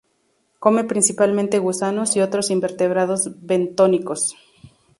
Come 0.57 0.83
principalmente 0.83 1.59
gusanos 1.59 2.15
y 2.15 2.21
otros 2.21 2.49
invertebrados 2.49 3.33
bentónicos. 3.45 4.35